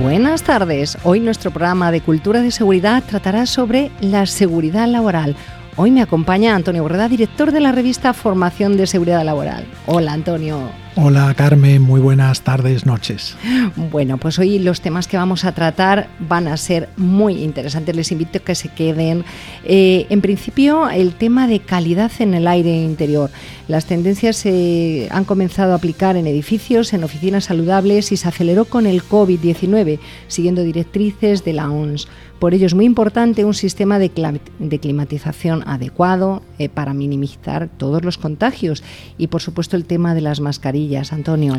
[0.00, 0.96] Buenas tardes.
[1.04, 5.36] Hoy nuestro programa de Cultura de Seguridad tratará sobre la seguridad laboral.
[5.76, 9.66] Hoy me acompaña Antonio Borreda, director de la revista Formación de Seguridad Laboral.
[9.84, 10.70] Hola, Antonio.
[10.96, 13.36] Hola Carmen, muy buenas tardes, noches.
[13.76, 17.94] Bueno, pues hoy los temas que vamos a tratar van a ser muy interesantes.
[17.94, 19.24] Les invito a que se queden.
[19.64, 23.30] Eh, en principio, el tema de calidad en el aire interior.
[23.68, 28.64] Las tendencias se han comenzado a aplicar en edificios, en oficinas saludables y se aceleró
[28.64, 32.08] con el COVID-19, siguiendo directrices de la OMS.
[32.40, 34.10] Por ello es muy importante un sistema de,
[34.80, 38.82] climatización adecuado eh, para minimizar todos los contagios
[39.18, 40.79] y por supuesto el tema de las mascarillas,
[41.12, 41.54] Antonio.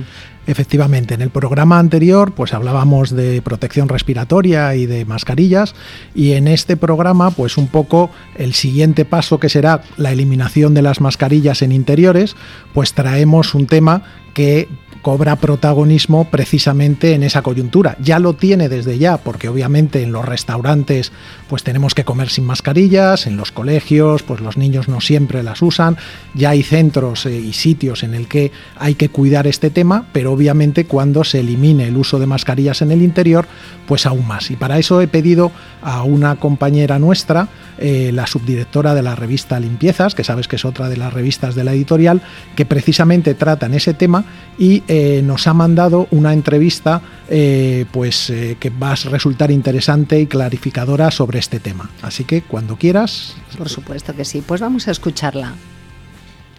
[0.47, 5.75] Efectivamente, en el programa anterior pues hablábamos de protección respiratoria y de mascarillas
[6.15, 10.81] y en este programa pues un poco el siguiente paso que será la eliminación de
[10.81, 12.35] las mascarillas en interiores,
[12.73, 14.03] pues traemos un tema
[14.33, 14.67] que
[15.01, 17.97] cobra protagonismo precisamente en esa coyuntura.
[17.99, 21.11] Ya lo tiene desde ya, porque obviamente en los restaurantes
[21.49, 25.61] pues tenemos que comer sin mascarillas, en los colegios pues los niños no siempre las
[25.61, 25.97] usan,
[26.33, 30.31] ya hay centros eh, y sitios en el que hay que cuidar este tema, pero
[30.31, 33.47] obviamente cuando se elimine el uso de mascarillas en el interior,
[33.87, 34.51] pues aún más.
[34.51, 39.59] Y para eso he pedido a una compañera nuestra, eh, la subdirectora de la revista
[39.59, 42.21] Limpiezas, que sabes que es otra de las revistas de la editorial,
[42.55, 44.25] que precisamente trata en ese tema
[44.57, 50.19] y eh, nos ha mandado una entrevista eh, pues, eh, que va a resultar interesante
[50.19, 51.89] y clarificadora sobre este tema.
[52.01, 53.35] Así que cuando quieras.
[53.57, 55.53] Por supuesto que sí, pues vamos a escucharla.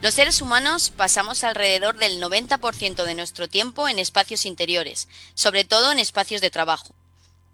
[0.01, 5.93] Los seres humanos pasamos alrededor del 90% de nuestro tiempo en espacios interiores, sobre todo
[5.93, 6.95] en espacios de trabajo.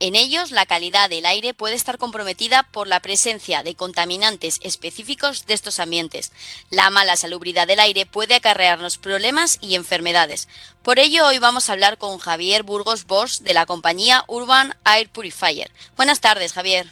[0.01, 5.45] En ellos, la calidad del aire puede estar comprometida por la presencia de contaminantes específicos
[5.47, 6.31] de estos ambientes.
[6.71, 10.47] La mala salubridad del aire puede acarrearnos problemas y enfermedades.
[10.85, 15.09] Por ello, hoy vamos a hablar con Javier Burgos Bosch de la compañía Urban Air
[15.11, 15.73] Purifier.
[15.97, 16.87] Buenas tardes, Javier.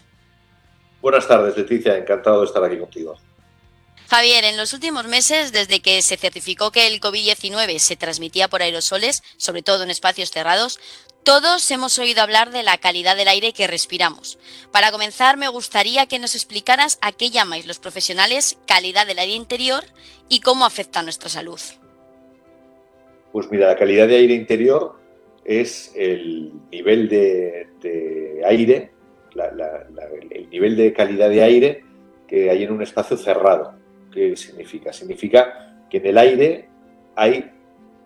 [1.00, 1.96] Buenas tardes, Leticia.
[1.96, 3.16] Encantado de estar aquí contigo.
[4.08, 8.62] Javier, en los últimos meses, desde que se certificó que el COVID-19 se transmitía por
[8.62, 10.78] aerosoles, sobre todo en espacios cerrados,
[11.26, 14.38] todos hemos oído hablar de la calidad del aire que respiramos.
[14.70, 19.34] Para comenzar, me gustaría que nos explicaras a qué llamáis los profesionales calidad del aire
[19.34, 19.82] interior
[20.28, 21.58] y cómo afecta a nuestra salud.
[23.32, 25.00] Pues mira, la calidad de aire interior
[25.44, 27.66] es el nivel de,
[28.46, 28.92] aire,
[30.30, 31.84] el nivel de calidad de aire
[32.28, 33.74] que hay en un espacio cerrado.
[34.12, 34.92] ¿Qué significa?
[34.92, 36.68] Significa que en el aire
[37.16, 37.50] hay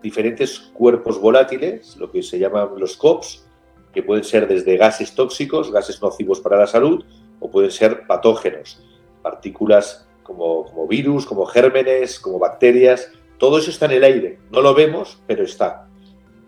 [0.01, 3.45] diferentes cuerpos volátiles, lo que se llaman los COPs,
[3.93, 7.03] que pueden ser desde gases tóxicos, gases nocivos para la salud,
[7.39, 8.81] o pueden ser patógenos,
[9.21, 13.11] partículas como, como virus, como gérmenes, como bacterias.
[13.37, 14.39] Todo eso está en el aire.
[14.51, 15.87] No lo vemos, pero está.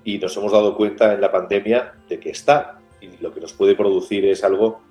[0.03, 2.79] Y nos hemos dado cuenta en la pandemia de que está.
[3.01, 4.81] Y lo que nos puede producir es algo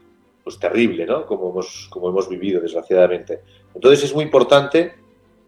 [0.42, 1.26] pues, terrible, ¿no?
[1.26, 3.40] Como hemos, como hemos vivido, desgraciadamente.
[3.74, 4.94] Entonces es muy importante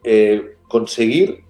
[0.03, 1.45] eh, conseguir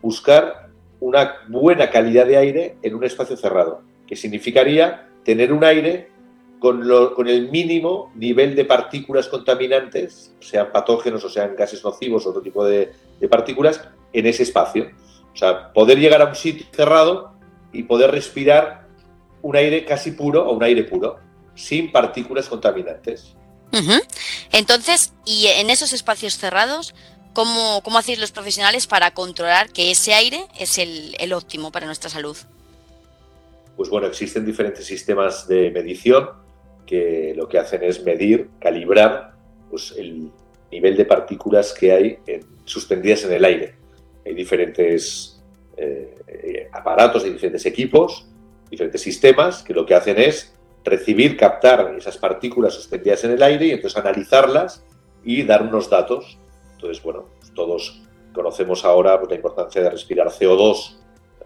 [0.00, 0.65] buscar
[1.06, 6.10] una buena calidad de aire en un espacio cerrado, que significaría tener un aire
[6.58, 6.82] con,
[7.14, 12.42] con, el mínimo nivel de partículas contaminantes, sean patógenos o sean gases nocivos o otro
[12.42, 14.90] tipo de, de partículas, en ese espacio.
[15.32, 17.34] O sea, poder llegar a un sitio cerrado
[17.72, 18.88] y poder respirar
[19.42, 21.18] un aire casi puro o un aire puro,
[21.54, 23.36] sin partículas contaminantes.
[24.52, 26.94] Entonces, y en esos espacios cerrados,
[27.36, 32.08] ¿Cómo, ¿Cómo hacéis los profesionales para controlar que ese aire es el, óptimo para nuestra
[32.08, 32.34] salud?
[33.76, 36.30] Pues bueno, existen diferentes sistemas de medición
[36.86, 39.34] que lo que hacen es medir, calibrar
[39.68, 40.30] pues, el
[40.72, 42.18] nivel de partículas que hay
[42.64, 43.74] suspendidas en el aire.
[44.24, 45.38] Hay diferentes
[45.76, 48.26] eh, aparatos, hay diferentes equipos,
[48.70, 50.54] diferentes sistemas que lo que hacen es
[50.84, 54.82] recibir, captar esas partículas suspendidas en el aire y entonces analizarlas
[55.22, 56.38] y dar unos datos
[56.76, 60.96] entonces, bueno, pues todos conocemos ahora pues, la importancia de respirar CO2,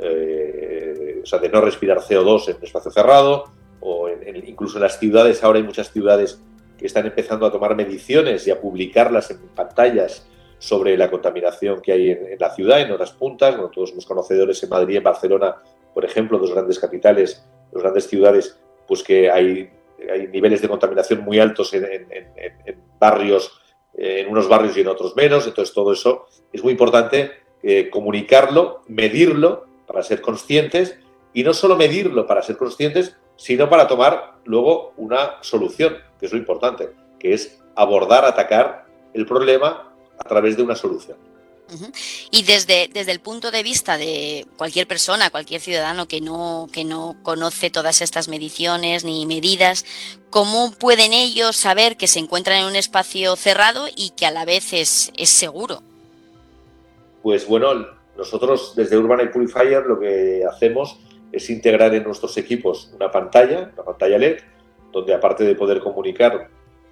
[0.00, 3.44] eh, o sea, de no respirar CO2 en un espacio cerrado,
[3.80, 6.42] o incluso en las ciudades, ahora hay muchas ciudades
[6.76, 10.26] que están empezando a tomar mediciones y a publicarlas en pantallas
[10.58, 13.54] sobre la contaminación que hay en, la ciudad, en horas puntas.
[13.54, 15.56] Bueno, todos somos conocedores en Madrid en Barcelona,
[15.94, 19.70] por ejemplo, dos grandes capitales, dos grandes ciudades, pues que hay,
[20.10, 23.59] hay niveles de contaminación muy altos en, en barrios
[23.94, 25.46] en unos barrios y en otros menos.
[25.46, 27.32] Entonces, todo eso es muy importante
[27.62, 30.98] eh, comunicarlo, medirlo para ser conscientes
[31.32, 36.32] y no solo medirlo para ser conscientes, sino para tomar luego una solución, que es
[36.32, 41.16] lo importante, que es abordar, atacar el problema a través de una solución.
[42.30, 46.84] Y desde, desde el punto de vista de cualquier persona, cualquier ciudadano que no, que
[46.84, 49.84] no conoce todas estas mediciones ni medidas,
[50.30, 54.44] ¿cómo pueden ellos saber que se encuentran en un espacio cerrado y que a la
[54.44, 55.82] vez es, es seguro?
[57.22, 57.86] Pues bueno,
[58.16, 60.98] nosotros desde Urban Purifier lo que hacemos
[61.32, 64.40] es integrar en nuestros equipos una pantalla, una pantalla LED,
[64.92, 66.48] donde aparte de poder comunicar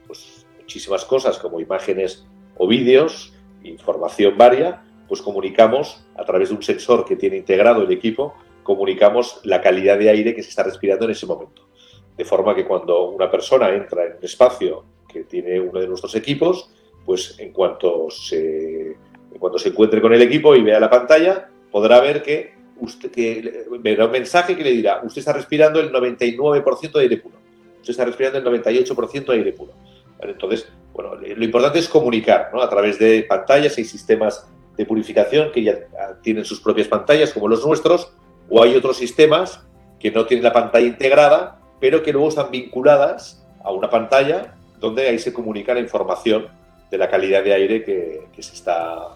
[0.06, 2.24] pues, muchísimas cosas como imágenes
[2.56, 3.32] o vídeos,
[3.62, 9.40] información varia, pues comunicamos a través de un sensor que tiene integrado el equipo, comunicamos
[9.44, 11.68] la calidad de aire que se está respirando en ese momento.
[12.16, 16.14] De forma que cuando una persona entra en un espacio que tiene uno de nuestros
[16.14, 16.70] equipos,
[17.06, 22.00] pues en cuanto se, en se encuentre con el equipo y vea la pantalla, podrá
[22.00, 27.00] ver que usted que un mensaje que le dirá, usted está respirando el 99% de
[27.00, 27.36] aire puro,
[27.80, 29.72] usted está respirando el 98% de aire puro.
[30.20, 32.60] Entonces, bueno, lo importante es comunicar ¿no?
[32.60, 35.74] a través de pantallas, hay sistemas de purificación que ya
[36.22, 38.12] tienen sus propias pantallas como los nuestros,
[38.48, 39.64] o hay otros sistemas
[39.98, 45.08] que no tienen la pantalla integrada, pero que luego están vinculadas a una pantalla donde
[45.08, 46.48] ahí se comunica la información
[46.90, 49.08] de la calidad de aire que, se está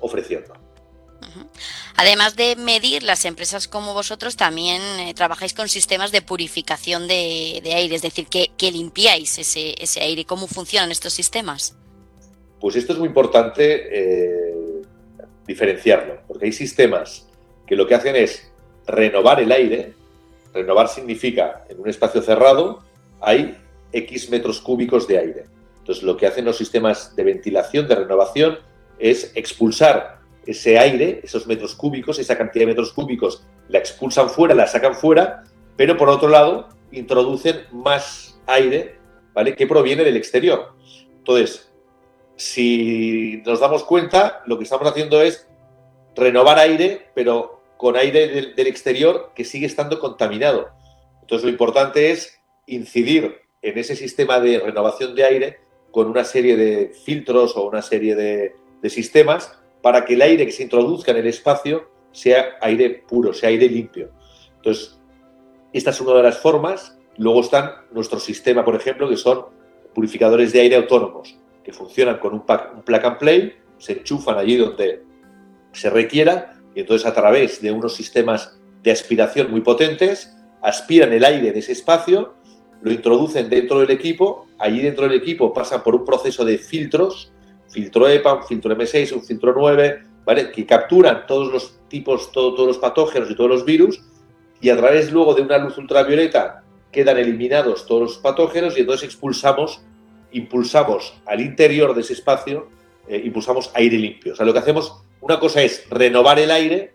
[0.00, 0.54] ofreciendo.
[1.96, 7.60] Además de medir, las empresas como vosotros también eh, trabajáis con sistemas de purificación de,
[7.64, 10.24] aire, es decir, que, limpiáis ese, aire.
[10.24, 11.76] ¿Cómo funcionan estos sistemas?
[12.60, 14.54] Pues esto es muy importante eh,
[15.46, 17.26] diferenciarlo, porque hay sistemas
[17.66, 18.50] que lo que hacen es
[18.86, 19.94] renovar el aire.
[20.54, 22.84] Renovar significa, en un espacio cerrado
[23.20, 23.56] hay
[23.92, 25.44] X metros cúbicos de aire.
[25.80, 28.58] Entonces, lo que hacen los sistemas de ventilación, de renovación,
[28.98, 30.17] es expulsar
[30.48, 34.94] ese aire, esos metros cúbicos, esa cantidad de metros cúbicos, la expulsan fuera, la sacan
[34.94, 35.44] fuera,
[35.76, 38.96] pero por otro lado introducen más aire,
[39.34, 39.54] ¿vale?
[39.54, 40.72] Que proviene del exterior.
[41.18, 41.70] Entonces,
[42.36, 45.46] si nos damos cuenta, lo que estamos haciendo es
[46.16, 50.70] renovar aire, pero con aire del, exterior que sigue estando contaminado.
[51.20, 55.58] Entonces, lo importante es incidir en ese sistema de renovación de aire
[55.90, 58.54] con una serie de filtros o una serie de
[58.88, 59.58] sistemas
[59.88, 63.66] para que el aire que se introduzca en el espacio sea aire puro, sea aire
[63.70, 64.10] limpio.
[64.56, 65.00] Entonces,
[65.72, 66.98] esta es una de las formas.
[67.16, 69.46] Luego están nuestro sistema, por ejemplo, que son
[69.94, 74.58] purificadores de aire autónomos, que funcionan con un, un plug and play, se enchufan allí
[74.58, 75.04] donde
[75.72, 81.24] se requiera y entonces a través de unos sistemas de aspiración muy potentes, aspiran el
[81.24, 82.34] aire de ese espacio,
[82.82, 87.32] lo introducen dentro del equipo, allí dentro del equipo pasan por un proceso de filtros
[87.68, 90.50] filtro EPA, un filtro M6, un filtro 9, ¿vale?
[90.50, 94.02] que capturan todos los tipos, todos los patógenos y todos los virus,
[94.60, 99.08] y a través luego de una luz ultravioleta quedan eliminados todos los patógenos y entonces
[99.08, 99.80] expulsamos,
[100.32, 102.68] impulsamos al interior de ese espacio,
[103.06, 104.32] eh, impulsamos aire limpio.
[104.32, 106.94] O sea, lo que hacemos, una cosa es renovar el aire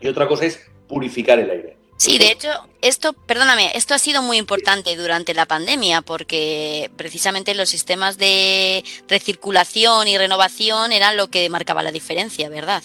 [0.00, 1.76] y otra cosa es purificar el aire.
[2.00, 2.48] Sí, de hecho,
[2.80, 8.82] esto, perdóname, esto ha sido muy importante durante la pandemia porque precisamente los sistemas de
[9.06, 12.82] recirculación y renovación eran lo que marcaba la diferencia, ¿verdad?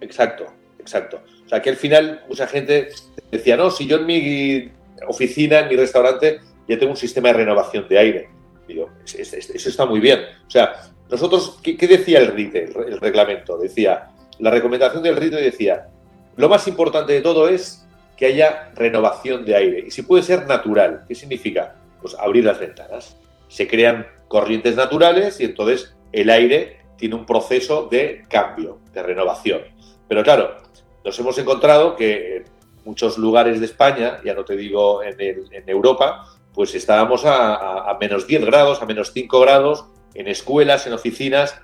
[0.00, 0.46] Exacto,
[0.78, 1.20] exacto.
[1.44, 2.88] O sea, que al final mucha gente
[3.30, 4.70] decía, no, si yo en mi
[5.06, 8.30] oficina, en mi restaurante, ya tengo un sistema de renovación de aire.
[8.66, 10.20] Digo, eso está muy bien.
[10.46, 13.58] O sea, nosotros, ¿qué, decía el RITE, el reglamento?
[13.58, 14.08] Decía,
[14.38, 15.88] la recomendación del RITE decía,
[16.36, 17.81] lo más importante de todo es
[18.22, 19.84] que haya renovación de aire.
[19.84, 21.74] Y si puede ser natural, ¿qué significa?
[22.00, 23.16] Pues abrir las ventanas.
[23.48, 29.62] Se crean corrientes naturales y entonces el aire tiene un proceso de cambio, de renovación.
[30.06, 30.56] Pero claro,
[31.04, 32.44] nos hemos encontrado que en
[32.84, 38.44] muchos lugares de España, ya no te digo en, Europa, pues estábamos a, menos 10
[38.44, 41.60] grados, a menos 5 grados, en escuelas, en oficinas,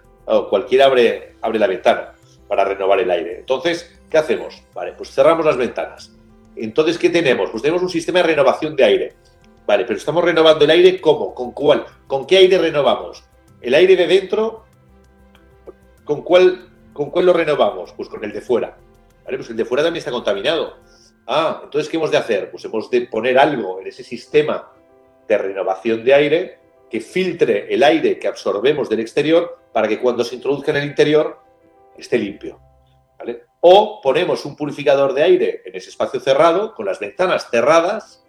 [0.50, 2.14] cualquiera abre, abre la ventana
[2.48, 3.38] para renovar el aire.
[3.38, 4.60] Entonces, ¿qué hacemos?
[4.74, 6.17] Vale, pues cerramos las ventanas.
[6.56, 7.50] Entonces, ¿qué tenemos?
[7.50, 9.12] Pues tenemos un sistema de renovación de aire.
[9.66, 11.34] Vale, pero estamos renovando el aire ¿cómo?
[11.34, 11.84] ¿Con cuál?
[12.06, 13.24] ¿Con qué aire renovamos?
[13.60, 14.64] ¿El aire de dentro?
[16.04, 17.92] ¿Con cuál, con cuál lo renovamos?
[17.92, 18.78] Pues con el de fuera.
[19.24, 20.78] Vale, pues el de fuera también está contaminado.
[21.26, 22.50] Ah, entonces, ¿qué hemos de hacer?
[22.50, 24.72] Pues hemos de poner algo en ese sistema
[25.28, 26.58] de renovación de aire
[26.90, 30.84] que filtre el aire que absorbemos del exterior para que cuando se introduzca en el
[30.84, 31.38] interior
[31.98, 32.58] esté limpio.
[33.60, 38.24] O ponemos un purificador de aire en ese espacio cerrado, con las ventanas cerradas,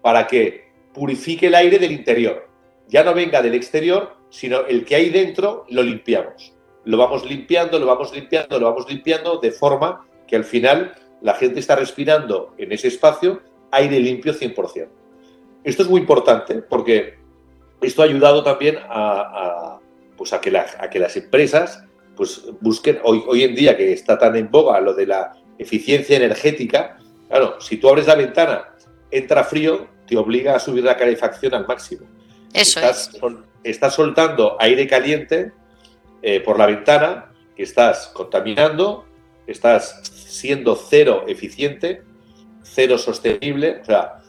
[0.00, 2.48] para que purifique el aire del interior.
[2.88, 6.52] Ya no venga del exterior, sino el que hay dentro lo limpiamos.
[6.84, 11.34] Lo vamos limpiando, lo vamos limpiando, lo vamos limpiando, de forma que al final la
[11.34, 14.88] gente está respirando en ese espacio aire limpio 100%.
[15.64, 17.18] Esto es muy importante porque
[17.80, 19.78] esto ha ayudado también a,
[20.16, 21.84] pues a, que, a que las empresas
[22.16, 26.16] pues busquen, hoy, hoy en día que está tan en boga lo de la eficiencia
[26.16, 28.74] energética, claro, si tú abres la ventana,
[29.10, 32.06] entra frío, te obliga a subir la calefacción al máximo.
[32.52, 33.20] Eso estás, es.
[33.64, 35.52] estás soltando aire caliente
[36.22, 39.06] eh, por la ventana, que estás contaminando,
[39.46, 42.02] estás siendo cero eficiente,
[42.62, 43.80] cero sostenible.
[43.80, 44.22] O sea,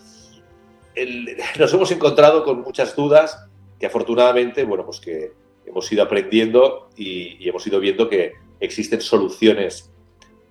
[0.95, 3.45] el, nos hemos encontrado con muchas dudas
[3.79, 5.33] que afortunadamente, bueno, pues que
[5.73, 9.91] hemos ido aprendiendo y, hemos ido viendo que existen soluciones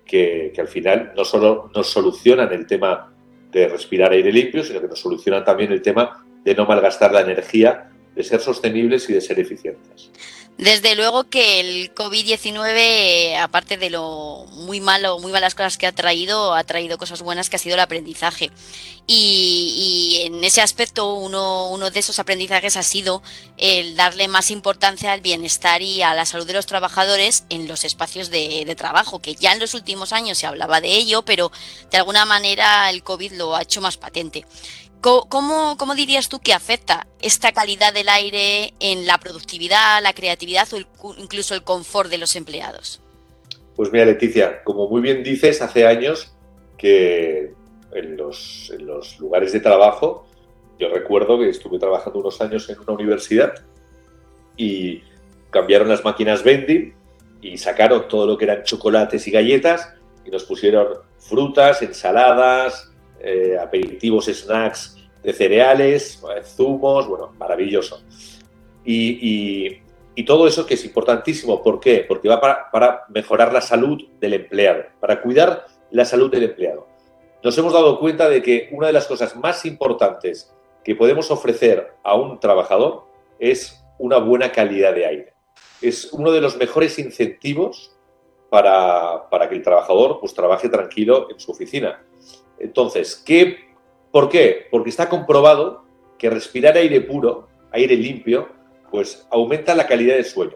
[0.05, 3.15] que, al final no solo nos solucionan el tema
[3.51, 7.21] de respirar aire limpio, sino que nos solucionan también el tema de no malgastar la
[7.21, 10.11] energía, de ser sostenibles y de ser eficientes.
[10.57, 15.91] Desde luego que el COVID-19, aparte de lo muy malo, muy malas cosas que ha
[15.91, 18.51] traído, ha traído cosas buenas que ha sido el aprendizaje.
[19.07, 23.23] Y, y en ese aspecto, uno, uno, de esos aprendizajes ha sido
[23.57, 27.83] el darle más importancia al bienestar y a la salud de los trabajadores en los
[27.83, 31.51] espacios de, de trabajo, que ya en los últimos años se hablaba de ello, pero
[31.91, 34.45] de alguna manera el COVID lo ha hecho más patente.
[35.03, 40.65] ¿Cómo, ¿Cómo, dirías tú que afecta esta calidad del aire en la productividad, la creatividad
[40.71, 43.01] o el, incluso el confort de los empleados?
[43.75, 46.33] Pues mira, Leticia, como muy bien dices, hace años
[46.77, 47.53] que
[47.91, 50.25] en los, en los lugares de trabajo,
[50.79, 53.55] yo recuerdo que estuve trabajando unos años en una universidad
[54.55, 55.03] y
[55.49, 56.95] cambiaron las máquinas vending
[57.41, 59.93] y sacaron todo lo que eran chocolates y galletas
[60.23, 62.92] y nos pusieron frutas, ensaladas,
[63.23, 68.01] eh, aperitivos, snacks de cereales, zumos, bueno, maravilloso.
[68.85, 69.81] Y,
[70.27, 72.05] todo eso que es importantísimo, ¿por qué?
[72.07, 76.87] Porque va para, para, mejorar la salud del empleado, para cuidar la salud del empleado.
[77.43, 80.53] Nos hemos dado cuenta de que una de las cosas más importantes
[80.83, 83.05] que podemos ofrecer a un trabajador
[83.39, 85.33] es una buena calidad de aire.
[85.81, 87.92] Es uno de los mejores incentivos
[88.53, 92.03] para, para que el trabajador pues, trabaje tranquilo en su oficina.
[92.59, 93.57] Entonces, ¿qué,
[94.11, 94.67] ¿por qué?
[94.69, 95.85] Porque está comprobado
[96.19, 98.49] que respirar aire puro, aire limpio,
[98.91, 100.53] pues aumenta la calidad del sueño,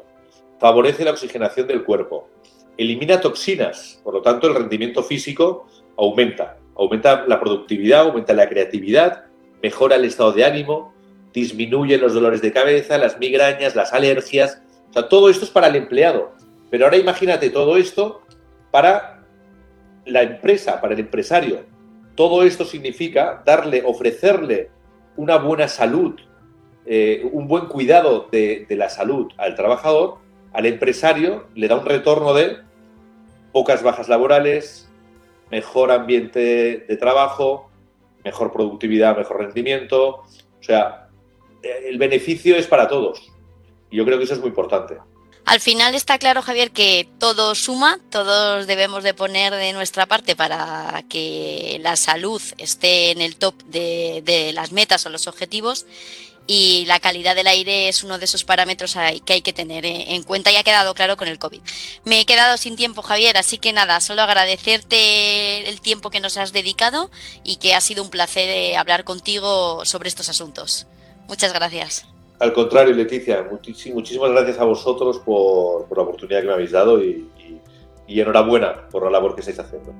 [0.59, 2.29] favorece la oxigenación del cuerpo,
[2.77, 5.65] elimina toxinas, por lo tanto el rendimiento físico
[5.97, 9.25] aumenta, aumenta la productividad, aumenta la creatividad,
[9.63, 10.93] mejora el estado de ánimo,
[11.33, 14.61] disminuye los dolores de cabeza, las migrañas, las alergias,
[14.91, 16.36] o sea, todo esto es para el empleado.
[16.69, 18.21] Pero ahora imagínate todo esto
[18.71, 19.23] para
[20.05, 21.65] la empresa, para el empresario,
[22.15, 24.69] todo esto significa darle, ofrecerle
[25.15, 26.15] una buena salud,
[26.85, 30.17] eh, un buen cuidado de, de, la salud al trabajador,
[30.53, 32.57] al empresario le da un retorno de
[33.51, 34.89] pocas bajas laborales,
[35.51, 37.69] mejor ambiente de trabajo,
[38.23, 40.23] mejor productividad, mejor rendimiento.
[40.59, 41.09] O sea,
[41.63, 43.31] el beneficio es para todos.
[43.89, 44.97] Y yo creo que eso es muy importante.
[45.47, 50.35] Al final está claro, Javier, que todo suma, todos debemos de poner de nuestra parte
[50.35, 55.85] para que la salud esté en el top de, de, las metas o los objetivos
[56.47, 60.21] y la calidad del aire es uno de esos parámetros que hay que tener en
[60.23, 61.61] cuenta y ha quedado claro con el COVID.
[62.03, 66.35] Me he quedado sin tiempo, Javier, así que nada, solo agradecerte el tiempo que nos
[66.35, 67.09] has dedicado
[67.45, 70.87] y que ha sido un placer hablar contigo sobre estos asuntos.
[71.29, 72.05] Muchas gracias.
[72.39, 77.27] Al contrario, Leticia, muchísimas gracias a vosotros por, la oportunidad que me habéis dado y
[78.07, 79.93] enhorabuena por la labor que estáis haciendo.